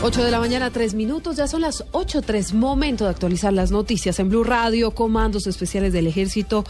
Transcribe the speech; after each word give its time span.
8 0.00 0.22
de 0.22 0.30
la 0.30 0.38
mañana, 0.38 0.70
3 0.70 0.94
minutos. 0.94 1.36
Ya 1.36 1.48
son 1.48 1.62
las 1.62 1.84
8.3. 1.90 2.52
Momento 2.54 3.04
de 3.04 3.10
actualizar 3.10 3.52
las 3.52 3.72
noticias 3.72 4.20
en 4.20 4.28
Blue 4.28 4.44
Radio. 4.44 4.92
Comandos 4.92 5.48
especiales 5.48 5.92
del 5.92 6.06
Ejército 6.06 6.64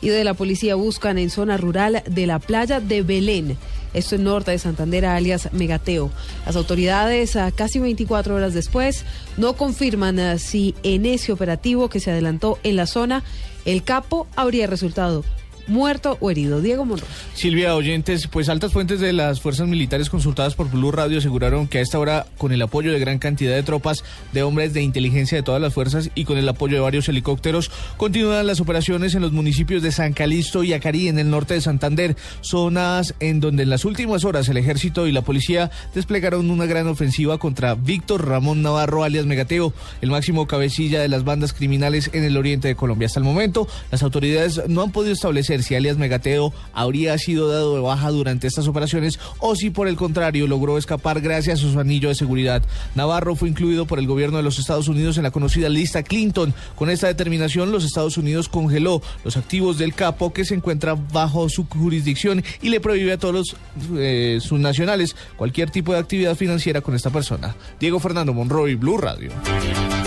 y 0.00 0.08
de 0.08 0.24
la 0.24 0.32
Policía 0.32 0.74
buscan 0.74 1.18
en 1.18 1.28
zona 1.28 1.58
rural 1.58 2.02
de 2.08 2.26
la 2.26 2.38
playa 2.38 2.80
de 2.80 3.02
Belén. 3.02 3.58
Esto 3.92 4.14
en 4.14 4.24
norte 4.24 4.52
de 4.52 4.58
Santander, 4.58 5.04
alias 5.04 5.50
Megateo. 5.52 6.10
Las 6.46 6.56
autoridades, 6.56 7.36
casi 7.54 7.78
24 7.78 8.34
horas 8.34 8.54
después, 8.54 9.04
no 9.36 9.52
confirman 9.52 10.18
ah, 10.18 10.38
si 10.38 10.74
en 10.82 11.04
ese 11.04 11.30
operativo 11.30 11.90
que 11.90 12.00
se 12.00 12.10
adelantó 12.10 12.58
en 12.62 12.76
la 12.76 12.86
zona, 12.86 13.22
el 13.66 13.84
capo 13.84 14.26
habría 14.34 14.66
resultado 14.66 15.24
muerto 15.66 16.16
o 16.20 16.30
herido. 16.30 16.60
Diego 16.60 16.84
Monroy. 16.84 17.08
Silvia 17.34 17.74
Oyentes, 17.74 18.26
pues 18.26 18.48
altas 18.48 18.72
fuentes 18.72 19.00
de 19.00 19.12
las 19.12 19.40
fuerzas 19.40 19.68
militares 19.68 20.10
consultadas 20.10 20.54
por 20.54 20.70
Blue 20.70 20.92
Radio 20.92 21.18
aseguraron 21.18 21.68
que 21.68 21.78
a 21.78 21.80
esta 21.80 21.98
hora, 21.98 22.26
con 22.38 22.52
el 22.52 22.62
apoyo 22.62 22.92
de 22.92 22.98
gran 22.98 23.18
cantidad 23.18 23.54
de 23.54 23.62
tropas, 23.62 24.04
de 24.32 24.42
hombres 24.42 24.72
de 24.72 24.82
inteligencia 24.82 25.36
de 25.36 25.42
todas 25.42 25.60
las 25.60 25.74
fuerzas 25.74 26.10
y 26.14 26.24
con 26.24 26.38
el 26.38 26.48
apoyo 26.48 26.76
de 26.76 26.80
varios 26.80 27.08
helicópteros, 27.08 27.70
continúan 27.96 28.46
las 28.46 28.60
operaciones 28.60 29.14
en 29.14 29.22
los 29.22 29.32
municipios 29.32 29.82
de 29.82 29.92
San 29.92 30.12
Calixto 30.12 30.64
y 30.64 30.72
Acarí, 30.72 31.08
en 31.08 31.18
el 31.18 31.30
norte 31.30 31.54
de 31.54 31.60
Santander, 31.60 32.16
zonas 32.40 33.14
en 33.20 33.40
donde 33.40 33.62
en 33.62 33.70
las 33.70 33.84
últimas 33.84 34.24
horas 34.24 34.48
el 34.48 34.56
ejército 34.56 35.06
y 35.06 35.12
la 35.12 35.22
policía 35.22 35.70
desplegaron 35.94 36.50
una 36.50 36.66
gran 36.66 36.86
ofensiva 36.88 37.38
contra 37.38 37.74
Víctor 37.74 38.26
Ramón 38.26 38.62
Navarro, 38.62 39.04
alias 39.04 39.26
Megateo, 39.26 39.72
el 40.00 40.10
máximo 40.10 40.46
cabecilla 40.46 41.00
de 41.00 41.08
las 41.08 41.24
bandas 41.24 41.52
criminales 41.52 42.10
en 42.12 42.24
el 42.24 42.36
oriente 42.36 42.68
de 42.68 42.74
Colombia. 42.74 43.06
Hasta 43.06 43.20
el 43.20 43.24
momento, 43.24 43.68
las 43.90 44.02
autoridades 44.02 44.68
no 44.68 44.82
han 44.82 44.92
podido 44.92 45.12
establecer 45.12 45.51
si 45.60 45.74
alias 45.74 45.98
Megateo 45.98 46.54
habría 46.72 47.18
sido 47.18 47.48
dado 47.48 47.74
de 47.74 47.80
baja 47.80 48.10
durante 48.10 48.46
estas 48.46 48.68
operaciones 48.68 49.18
o 49.38 49.54
si 49.54 49.70
por 49.70 49.88
el 49.88 49.96
contrario 49.96 50.46
logró 50.46 50.78
escapar 50.78 51.20
gracias 51.20 51.62
a 51.62 51.70
su 51.70 51.78
anillo 51.78 52.08
de 52.08 52.14
seguridad. 52.14 52.62
Navarro 52.94 53.36
fue 53.36 53.48
incluido 53.48 53.86
por 53.86 53.98
el 53.98 54.06
gobierno 54.06 54.38
de 54.38 54.42
los 54.42 54.58
Estados 54.58 54.88
Unidos 54.88 55.16
en 55.16 55.24
la 55.24 55.30
conocida 55.30 55.68
lista 55.68 56.02
Clinton. 56.02 56.54
Con 56.76 56.90
esta 56.90 57.08
determinación, 57.08 57.72
los 57.72 57.84
Estados 57.84 58.16
Unidos 58.16 58.48
congeló 58.48 59.02
los 59.24 59.36
activos 59.36 59.78
del 59.78 59.94
capo 59.94 60.32
que 60.32 60.44
se 60.44 60.54
encuentra 60.54 60.94
bajo 60.94 61.48
su 61.48 61.66
jurisdicción 61.66 62.42
y 62.60 62.68
le 62.68 62.80
prohíbe 62.80 63.12
a 63.12 63.18
todos 63.18 63.56
eh, 63.96 64.38
sus 64.40 64.60
nacionales 64.60 65.16
cualquier 65.36 65.70
tipo 65.70 65.92
de 65.92 65.98
actividad 65.98 66.36
financiera 66.36 66.80
con 66.80 66.94
esta 66.94 67.10
persona. 67.10 67.54
Diego 67.80 67.98
Fernando 67.98 68.32
Monroy, 68.32 68.74
Blue 68.76 68.98
Radio. 68.98 69.32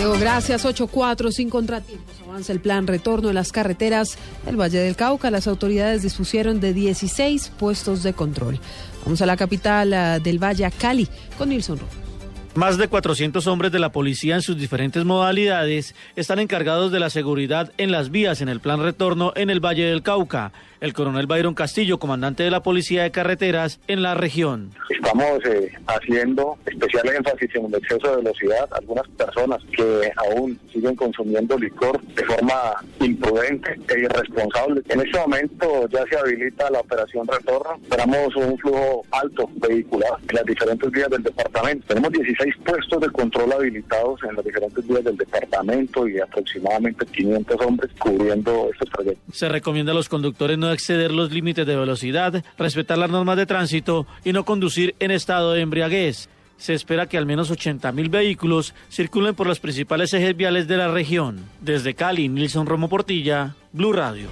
Diego, 0.06 0.20
gracias. 0.20 0.64
8-4 0.64 1.32
sin 1.32 1.50
contratiempos. 1.50 2.14
Avanza 2.24 2.52
el 2.52 2.60
plan 2.60 2.86
retorno 2.86 3.28
en 3.28 3.34
las 3.34 3.50
carreteras 3.50 4.16
del 4.44 4.56
Valle 4.56 4.78
del 4.78 4.94
Cauca 4.94 5.32
las 5.32 5.48
autoridades 5.48 6.02
dispusieron 6.02 6.60
de 6.60 6.72
16 6.72 7.52
puestos 7.58 8.04
de 8.04 8.12
control. 8.12 8.60
Vamos 9.04 9.20
a 9.20 9.26
la 9.26 9.36
capital 9.36 9.88
uh, 9.88 10.22
del 10.22 10.38
Valle, 10.38 10.70
Cali, 10.78 11.08
con 11.36 11.48
Nilson 11.48 11.78
Rojo. 11.78 12.06
Más 12.54 12.78
de 12.78 12.88
400 12.88 13.46
hombres 13.48 13.70
de 13.70 13.78
la 13.78 13.92
policía 13.92 14.36
en 14.36 14.42
sus 14.42 14.56
diferentes 14.56 15.04
modalidades 15.04 15.94
están 16.14 16.38
encargados 16.38 16.90
de 16.90 17.00
la 17.00 17.10
seguridad 17.10 17.72
en 17.76 17.90
las 17.90 18.10
vías 18.10 18.40
en 18.40 18.48
el 18.48 18.60
plan 18.60 18.80
retorno 18.80 19.32
en 19.36 19.50
el 19.50 19.60
Valle 19.60 19.84
del 19.84 20.02
Cauca. 20.02 20.52
El 20.80 20.92
coronel 20.92 21.26
Byron 21.26 21.54
Castillo, 21.54 21.98
comandante 21.98 22.44
de 22.44 22.50
la 22.50 22.62
Policía 22.62 23.02
de 23.02 23.10
Carreteras 23.10 23.80
en 23.88 24.02
la 24.02 24.14
región. 24.14 24.70
Estamos 25.06 25.44
eh, 25.44 25.72
haciendo 25.86 26.58
especial 26.66 27.08
énfasis 27.14 27.54
en 27.54 27.66
el 27.66 27.74
exceso 27.76 28.10
de 28.10 28.16
velocidad. 28.24 28.68
Algunas 28.72 29.06
personas 29.10 29.62
que 29.76 30.10
aún 30.16 30.58
siguen 30.72 30.96
consumiendo 30.96 31.56
licor 31.56 32.02
de 32.02 32.24
forma 32.24 32.74
imprudente 32.98 33.78
e 33.88 34.00
irresponsable. 34.00 34.82
En 34.88 35.00
este 35.00 35.16
momento 35.16 35.88
ya 35.90 36.04
se 36.10 36.18
habilita 36.18 36.68
la 36.72 36.80
operación 36.80 37.24
retorno. 37.28 37.78
Esperamos 37.84 38.34
un 38.34 38.58
flujo 38.58 39.04
alto 39.12 39.48
vehicular 39.68 40.10
en 40.28 40.34
las 40.34 40.44
diferentes 40.44 40.90
vías 40.90 41.08
del 41.08 41.22
departamento. 41.22 41.86
Tenemos 41.86 42.10
16 42.10 42.54
puestos 42.64 43.00
de 43.00 43.10
control 43.10 43.52
habilitados 43.52 44.20
en 44.28 44.34
las 44.34 44.44
diferentes 44.44 44.88
vías 44.88 45.04
del 45.04 45.16
departamento 45.16 46.08
y 46.08 46.18
aproximadamente 46.18 47.06
500 47.06 47.60
hombres 47.60 47.92
cubriendo 48.00 48.70
estos 48.72 48.90
trayectos. 48.90 49.36
Se 49.36 49.48
recomienda 49.48 49.92
a 49.92 49.94
los 49.94 50.08
conductores 50.08 50.58
no 50.58 50.72
exceder 50.72 51.12
los 51.12 51.30
límites 51.30 51.64
de 51.64 51.76
velocidad, 51.76 52.44
respetar 52.58 52.98
las 52.98 53.10
normas 53.10 53.36
de 53.36 53.46
tránsito 53.46 54.08
y 54.24 54.32
no 54.32 54.44
conducir 54.44 54.95
en 55.00 55.10
estado 55.10 55.52
de 55.52 55.62
embriaguez. 55.62 56.28
Se 56.56 56.74
espera 56.74 57.06
que 57.06 57.18
al 57.18 57.26
menos 57.26 57.50
80 57.50 57.92
mil 57.92 58.08
vehículos 58.08 58.74
circulen 58.90 59.34
por 59.34 59.46
los 59.46 59.60
principales 59.60 60.14
ejes 60.14 60.36
viales 60.36 60.66
de 60.68 60.76
la 60.76 60.88
región. 60.88 61.44
Desde 61.60 61.94
Cali, 61.94 62.28
Nilson 62.28 62.66
Romo 62.66 62.88
Portilla, 62.88 63.54
Blue 63.72 63.92
Radio. 63.92 64.28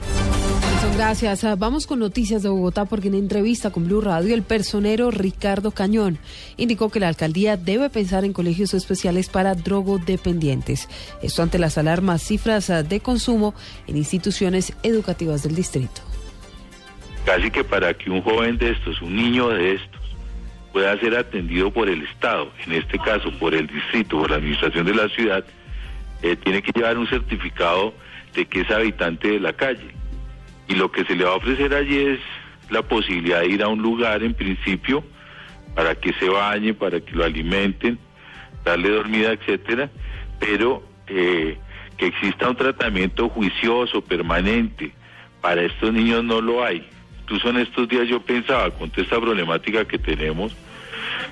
Gracias. 0.96 1.42
Ah, 1.42 1.56
vamos 1.56 1.88
con 1.88 1.98
noticias 1.98 2.44
de 2.44 2.48
Bogotá 2.48 2.84
porque 2.84 3.08
en 3.08 3.14
entrevista 3.14 3.70
con 3.70 3.86
Blue 3.86 4.00
Radio 4.00 4.32
el 4.32 4.44
personero 4.44 5.10
Ricardo 5.10 5.72
Cañón 5.72 6.18
indicó 6.56 6.88
que 6.88 7.00
la 7.00 7.08
alcaldía 7.08 7.56
debe 7.56 7.90
pensar 7.90 8.24
en 8.24 8.32
colegios 8.32 8.74
especiales 8.74 9.28
para 9.28 9.56
drogodependientes. 9.56 10.88
Esto 11.20 11.42
ante 11.42 11.58
las 11.58 11.78
alarmas 11.78 12.22
cifras 12.22 12.70
ah, 12.70 12.84
de 12.84 13.00
consumo 13.00 13.54
en 13.88 13.96
instituciones 13.96 14.72
educativas 14.84 15.42
del 15.42 15.56
distrito. 15.56 16.00
Casi 17.26 17.50
que 17.50 17.64
para 17.64 17.92
que 17.94 18.10
un 18.10 18.22
joven 18.22 18.56
de 18.58 18.70
estos, 18.70 19.02
un 19.02 19.16
niño 19.16 19.48
de 19.48 19.74
estos, 19.74 19.93
pueda 20.74 20.98
ser 20.98 21.16
atendido 21.16 21.70
por 21.70 21.88
el 21.88 22.02
Estado, 22.02 22.50
en 22.66 22.72
este 22.72 22.98
caso 22.98 23.30
por 23.38 23.54
el 23.54 23.68
distrito, 23.68 24.18
por 24.18 24.30
la 24.30 24.36
administración 24.38 24.84
de 24.84 24.92
la 24.92 25.08
ciudad, 25.08 25.44
eh, 26.20 26.34
tiene 26.34 26.62
que 26.62 26.72
llevar 26.74 26.98
un 26.98 27.06
certificado 27.06 27.94
de 28.34 28.44
que 28.46 28.62
es 28.62 28.70
habitante 28.72 29.28
de 29.28 29.38
la 29.38 29.52
calle 29.52 29.94
y 30.66 30.74
lo 30.74 30.90
que 30.90 31.04
se 31.04 31.14
le 31.14 31.24
va 31.24 31.30
a 31.30 31.36
ofrecer 31.36 31.72
allí 31.72 31.96
es 31.96 32.18
la 32.70 32.82
posibilidad 32.82 33.42
de 33.42 33.50
ir 33.50 33.62
a 33.62 33.68
un 33.68 33.82
lugar 33.82 34.24
en 34.24 34.34
principio 34.34 35.04
para 35.76 35.94
que 35.94 36.12
se 36.14 36.28
bañe, 36.28 36.74
para 36.74 36.98
que 36.98 37.12
lo 37.12 37.22
alimenten, 37.22 37.96
darle 38.64 38.88
dormida, 38.88 39.30
etcétera, 39.30 39.90
pero 40.40 40.82
eh, 41.06 41.56
que 41.96 42.06
exista 42.06 42.48
un 42.48 42.56
tratamiento 42.56 43.28
juicioso, 43.28 44.02
permanente, 44.02 44.92
para 45.40 45.62
estos 45.62 45.92
niños 45.92 46.24
no 46.24 46.40
lo 46.40 46.64
hay. 46.64 46.84
Incluso 47.22 47.50
en 47.50 47.58
estos 47.58 47.88
días 47.88 48.08
yo 48.08 48.20
pensaba, 48.20 48.70
con 48.72 48.90
toda 48.90 49.04
esta 49.04 49.20
problemática 49.20 49.84
que 49.84 49.98
tenemos, 49.98 50.56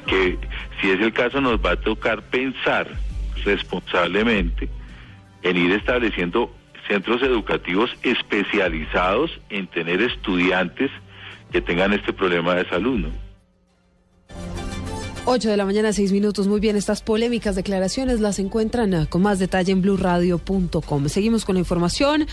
que 0.06 0.38
si 0.80 0.90
es 0.90 1.00
el 1.00 1.12
caso 1.12 1.40
nos 1.40 1.58
va 1.58 1.72
a 1.72 1.76
tocar 1.76 2.22
pensar 2.22 2.88
responsablemente 3.44 4.68
en 5.42 5.56
ir 5.56 5.72
estableciendo 5.72 6.54
centros 6.88 7.22
educativos 7.22 7.90
especializados 8.02 9.30
en 9.50 9.66
tener 9.68 10.02
estudiantes 10.02 10.90
que 11.50 11.60
tengan 11.60 11.92
este 11.92 12.12
problema 12.12 12.54
de 12.54 12.68
salud. 12.68 12.98
¿no? 12.98 13.08
8 15.24 15.50
de 15.50 15.56
la 15.56 15.64
mañana, 15.64 15.92
6 15.92 16.12
minutos. 16.12 16.48
Muy 16.48 16.58
bien, 16.58 16.76
estas 16.76 17.00
polémicas 17.00 17.54
declaraciones 17.54 18.20
las 18.20 18.38
encuentran 18.38 18.92
ah, 18.94 19.06
con 19.08 19.22
más 19.22 19.38
detalle 19.38 19.72
en 19.72 19.80
blurradio.com. 19.80 21.08
Seguimos 21.08 21.44
con 21.44 21.54
la 21.54 21.60
información. 21.60 22.26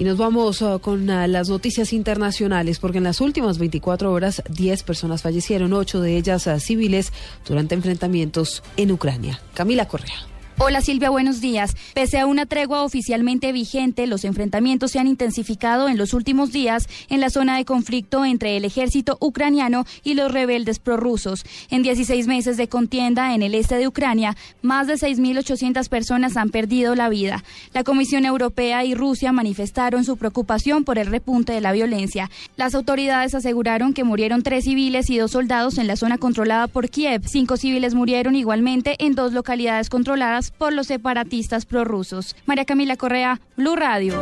Y 0.00 0.04
nos 0.04 0.16
vamos 0.16 0.62
ah, 0.62 0.78
con 0.80 1.10
ah, 1.10 1.26
las 1.26 1.50
noticias 1.50 1.92
internacionales, 1.92 2.78
porque 2.78 2.96
en 2.96 3.04
las 3.04 3.20
últimas 3.20 3.58
24 3.58 4.10
horas 4.10 4.42
10 4.48 4.82
personas 4.82 5.20
fallecieron, 5.20 5.74
8 5.74 6.00
de 6.00 6.16
ellas 6.16 6.48
civiles, 6.60 7.12
durante 7.46 7.74
enfrentamientos 7.74 8.62
en 8.78 8.92
Ucrania. 8.92 9.42
Camila 9.52 9.86
Correa. 9.88 10.26
Hola 10.62 10.82
Silvia, 10.82 11.08
buenos 11.08 11.40
días. 11.40 11.74
Pese 11.94 12.18
a 12.18 12.26
una 12.26 12.44
tregua 12.44 12.82
oficialmente 12.82 13.50
vigente, 13.50 14.06
los 14.06 14.26
enfrentamientos 14.26 14.90
se 14.90 14.98
han 14.98 15.06
intensificado 15.06 15.88
en 15.88 15.96
los 15.96 16.12
últimos 16.12 16.52
días 16.52 16.86
en 17.08 17.20
la 17.20 17.30
zona 17.30 17.56
de 17.56 17.64
conflicto 17.64 18.26
entre 18.26 18.58
el 18.58 18.66
ejército 18.66 19.16
ucraniano 19.22 19.86
y 20.04 20.12
los 20.12 20.30
rebeldes 20.30 20.78
prorrusos. 20.78 21.46
En 21.70 21.82
16 21.82 22.26
meses 22.26 22.58
de 22.58 22.68
contienda 22.68 23.34
en 23.34 23.42
el 23.42 23.54
este 23.54 23.76
de 23.76 23.88
Ucrania, 23.88 24.36
más 24.60 24.86
de 24.86 24.96
6.800 24.96 25.88
personas 25.88 26.36
han 26.36 26.50
perdido 26.50 26.94
la 26.94 27.08
vida. 27.08 27.42
La 27.72 27.82
Comisión 27.82 28.26
Europea 28.26 28.84
y 28.84 28.94
Rusia 28.94 29.32
manifestaron 29.32 30.04
su 30.04 30.18
preocupación 30.18 30.84
por 30.84 30.98
el 30.98 31.06
repunte 31.06 31.54
de 31.54 31.62
la 31.62 31.72
violencia. 31.72 32.30
Las 32.58 32.74
autoridades 32.74 33.34
aseguraron 33.34 33.94
que 33.94 34.04
murieron 34.04 34.42
tres 34.42 34.64
civiles 34.64 35.08
y 35.08 35.16
dos 35.16 35.30
soldados 35.30 35.78
en 35.78 35.86
la 35.86 35.96
zona 35.96 36.18
controlada 36.18 36.66
por 36.66 36.90
Kiev. 36.90 37.22
Cinco 37.26 37.56
civiles 37.56 37.94
murieron 37.94 38.36
igualmente 38.36 38.96
en 38.98 39.14
dos 39.14 39.32
localidades 39.32 39.88
controladas 39.88 40.49
por 40.58 40.72
los 40.72 40.88
separatistas 40.88 41.66
prorrusos. 41.66 42.36
María 42.46 42.64
Camila 42.64 42.96
Correa, 42.96 43.40
Blue 43.56 43.76
Radio. 43.76 44.20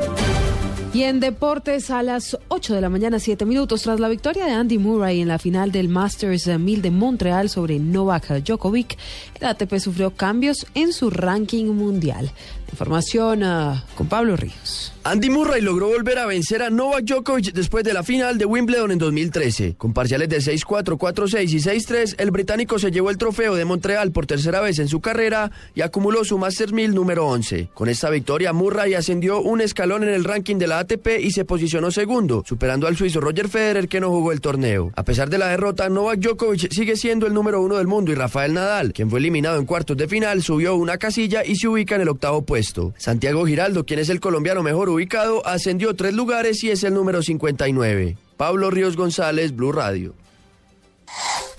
Y 0.94 1.02
en 1.02 1.20
deportes 1.20 1.90
a 1.90 2.02
las 2.02 2.38
8 2.48 2.74
de 2.74 2.80
la 2.80 2.88
mañana, 2.88 3.18
7 3.18 3.44
minutos, 3.44 3.82
tras 3.82 4.00
la 4.00 4.08
victoria 4.08 4.46
de 4.46 4.52
Andy 4.52 4.78
Murray 4.78 5.20
en 5.20 5.28
la 5.28 5.38
final 5.38 5.70
del 5.70 5.88
Masters 5.88 6.46
1000 6.46 6.82
de 6.82 6.90
Montreal 6.90 7.50
sobre 7.50 7.78
Novak 7.78 8.42
Djokovic, 8.42 8.96
el 9.38 9.46
ATP 9.48 9.78
sufrió 9.78 10.14
cambios 10.14 10.66
en 10.74 10.94
su 10.94 11.10
ranking 11.10 11.66
mundial. 11.66 12.32
Información 12.70 13.42
ah, 13.42 13.84
con 13.96 14.06
Pablo 14.06 14.36
Ríos. 14.36 14.92
Andy 15.04 15.30
Murray 15.30 15.62
logró 15.62 15.88
volver 15.88 16.18
a 16.18 16.26
vencer 16.26 16.62
a 16.62 16.68
Novak 16.68 17.04
Djokovic 17.04 17.52
después 17.52 17.82
de 17.82 17.94
la 17.94 18.02
final 18.02 18.36
de 18.36 18.44
Wimbledon 18.44 18.90
en 18.90 18.98
2013. 18.98 19.74
Con 19.76 19.94
parciales 19.94 20.28
de 20.28 20.36
6-4, 20.36 20.98
4-6 20.98 21.50
y 21.50 21.56
6-3, 21.56 22.14
el 22.18 22.30
británico 22.30 22.78
se 22.78 22.90
llevó 22.90 23.08
el 23.08 23.16
trofeo 23.16 23.54
de 23.54 23.64
Montreal 23.64 24.12
por 24.12 24.26
tercera 24.26 24.60
vez 24.60 24.78
en 24.78 24.88
su 24.88 25.00
carrera 25.00 25.50
y 25.74 25.80
acumuló 25.80 26.24
su 26.24 26.36
Masters 26.36 26.72
1000 26.72 26.94
número 26.94 27.26
11. 27.26 27.70
Con 27.72 27.88
esta 27.88 28.10
victoria, 28.10 28.52
Murray 28.52 28.92
ascendió 28.94 29.40
un 29.40 29.62
escalón 29.62 30.02
en 30.02 30.10
el 30.10 30.24
ranking 30.24 30.56
de 30.56 30.66
la 30.66 30.80
ATP 30.80 31.20
y 31.22 31.30
se 31.30 31.46
posicionó 31.46 31.90
segundo, 31.90 32.44
superando 32.46 32.86
al 32.86 32.96
suizo 32.96 33.20
Roger 33.20 33.48
Federer 33.48 33.88
que 33.88 34.00
no 34.00 34.10
jugó 34.10 34.30
el 34.30 34.42
torneo. 34.42 34.92
A 34.94 35.04
pesar 35.04 35.30
de 35.30 35.38
la 35.38 35.48
derrota, 35.48 35.88
Novak 35.88 36.18
Djokovic 36.18 36.70
sigue 36.70 36.96
siendo 36.96 37.26
el 37.26 37.32
número 37.32 37.62
uno 37.62 37.78
del 37.78 37.86
mundo 37.86 38.12
y 38.12 38.14
Rafael 38.14 38.52
Nadal, 38.52 38.92
quien 38.92 39.08
fue 39.08 39.20
eliminado 39.20 39.58
en 39.58 39.64
cuartos 39.64 39.96
de 39.96 40.06
final, 40.06 40.42
subió 40.42 40.76
una 40.76 40.98
casilla 40.98 41.46
y 41.46 41.56
se 41.56 41.66
ubica 41.66 41.94
en 41.94 42.02
el 42.02 42.10
octavo 42.10 42.42
puesto. 42.42 42.57
Santiago 42.96 43.46
Giraldo, 43.46 43.86
quien 43.86 44.00
es 44.00 44.08
el 44.08 44.20
colombiano 44.20 44.62
mejor 44.62 44.88
ubicado, 44.88 45.46
ascendió 45.46 45.94
tres 45.94 46.14
lugares 46.14 46.62
y 46.64 46.70
es 46.70 46.82
el 46.82 46.94
número 46.94 47.22
59. 47.22 48.16
Pablo 48.36 48.70
Ríos 48.70 48.96
González, 48.96 49.54
Blue 49.54 49.72
Radio. 49.72 50.14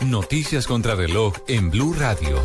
Noticias 0.05 0.67
contra 0.67 0.95
reloj 0.95 1.35
en 1.47 1.69
Blue 1.69 1.93
Radio. 1.93 2.41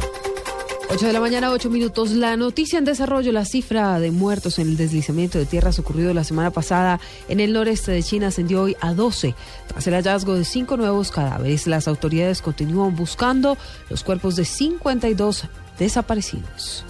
8 0.90 1.06
de 1.06 1.12
la 1.12 1.20
mañana, 1.20 1.50
8 1.50 1.70
minutos. 1.70 2.10
La 2.10 2.36
noticia 2.36 2.78
en 2.78 2.84
desarrollo, 2.84 3.32
la 3.32 3.44
cifra 3.44 3.98
de 3.98 4.10
muertos 4.10 4.58
en 4.58 4.68
el 4.68 4.76
deslizamiento 4.76 5.38
de 5.38 5.46
tierras 5.46 5.78
ocurrido 5.78 6.12
la 6.14 6.24
semana 6.24 6.50
pasada 6.50 7.00
en 7.28 7.40
el 7.40 7.52
noreste 7.52 7.90
de 7.90 8.02
China 8.02 8.28
ascendió 8.28 8.62
hoy 8.62 8.76
a 8.80 8.92
12. 8.92 9.34
Tras 9.68 9.86
el 9.86 9.94
hallazgo 9.94 10.34
de 10.34 10.44
cinco 10.44 10.76
nuevos 10.76 11.10
cadáveres, 11.10 11.66
las 11.66 11.88
autoridades 11.88 12.42
continúan 12.42 12.94
buscando 12.94 13.56
los 13.88 14.04
cuerpos 14.04 14.36
de 14.36 14.44
52 14.44 15.48
desaparecidos. 15.78 16.84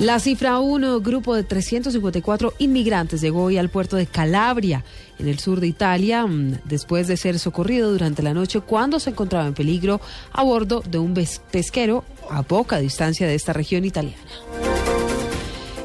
La 0.00 0.18
cifra 0.18 0.58
1, 0.58 1.00
grupo 1.00 1.36
de 1.36 1.44
354 1.44 2.54
inmigrantes 2.58 3.20
llegó 3.20 3.44
hoy 3.44 3.58
al 3.58 3.68
puerto 3.68 3.96
de 3.96 4.06
Calabria, 4.06 4.84
en 5.20 5.28
el 5.28 5.38
sur 5.38 5.60
de 5.60 5.68
Italia, 5.68 6.26
mm, 6.26 6.62
después 6.64 7.06
de 7.06 7.16
ser 7.16 7.38
socorrido 7.38 7.92
durante 7.92 8.22
la 8.22 8.34
noche 8.34 8.60
cuando 8.60 8.98
se 8.98 9.10
encontraba 9.10 9.46
en 9.46 9.54
peligro 9.54 10.00
a 10.32 10.42
bordo 10.42 10.82
de 10.84 10.98
un 10.98 11.14
pesquero 11.14 12.04
a 12.28 12.42
poca 12.42 12.78
distancia 12.78 13.28
de 13.28 13.36
esta 13.36 13.52
región 13.52 13.84
italiana. 13.84 14.18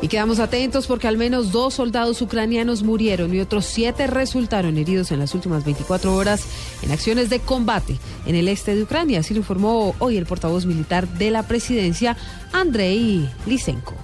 Y 0.01 0.07
quedamos 0.07 0.39
atentos 0.39 0.87
porque 0.87 1.07
al 1.07 1.17
menos 1.17 1.51
dos 1.51 1.73
soldados 1.73 2.21
ucranianos 2.21 2.83
murieron 2.83 3.33
y 3.33 3.41
otros 3.41 3.65
siete 3.65 4.07
resultaron 4.07 4.77
heridos 4.77 5.11
en 5.11 5.19
las 5.19 5.35
últimas 5.35 5.65
24 5.65 6.15
horas 6.15 6.45
en 6.81 6.91
acciones 6.91 7.29
de 7.29 7.39
combate 7.39 7.97
en 8.25 8.35
el 8.35 8.47
este 8.47 8.75
de 8.75 8.83
Ucrania. 8.83 9.19
Así 9.19 9.33
lo 9.33 9.39
informó 9.39 9.95
hoy 9.99 10.15
el 10.15 10.25
portavoz 10.25 10.65
militar 10.65 11.07
de 11.07 11.31
la 11.31 11.43
presidencia, 11.43 12.15
Andrei 12.53 13.29
Lisenko. 13.45 13.95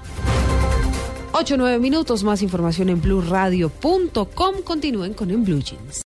8 1.32 1.56
o 1.56 1.58
9 1.58 1.80
minutos, 1.80 2.24
más 2.24 2.42
información 2.42 2.90
en 2.90 3.02
blueradio.com. 3.02 4.56
Continúen 4.64 5.14
con 5.14 5.32
En 5.32 5.44
Blue 5.44 5.62
Jeans. 5.62 6.04